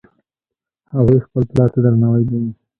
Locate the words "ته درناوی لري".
1.73-2.51